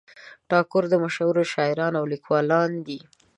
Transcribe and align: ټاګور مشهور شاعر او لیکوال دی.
ټاګور 0.49 0.85
مشهور 1.03 1.35
شاعر 1.53 1.79
او 1.99 2.05
لیکوال 2.11 2.65
دی. 2.85 2.99